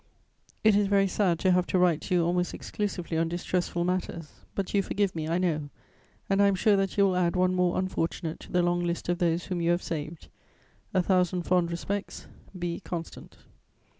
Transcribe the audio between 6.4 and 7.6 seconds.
I am sure that you will add one